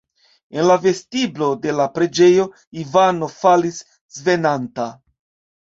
[0.61, 2.47] En la vestiblo de la preĝejo
[2.85, 3.79] Ivano falis
[4.17, 4.93] svenanta.